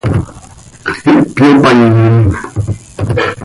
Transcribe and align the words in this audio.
Ihpyopanim. 1.31 2.21